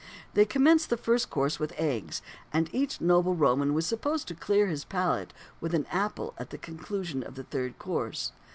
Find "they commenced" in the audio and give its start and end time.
0.33-0.89